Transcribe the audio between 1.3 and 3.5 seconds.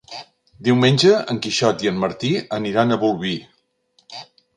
en Quixot i en Martí aniran a Bolvir.